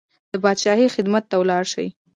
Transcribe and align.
د 0.31 0.33
پاچاهۍ 0.43 0.87
خدمت 0.95 1.23
ته 1.29 1.35
ولاړ 1.41 1.63
شي. 1.73 1.87